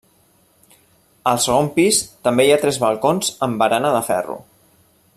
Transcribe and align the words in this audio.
Al 1.33 1.41
segon 1.43 1.69
pis, 1.77 1.99
també 2.29 2.47
hi 2.49 2.55
ha 2.55 2.59
tres 2.65 2.81
balcons 2.87 3.31
amb 3.49 3.63
barana 3.65 3.93
de 3.99 4.05
ferro. 4.09 4.43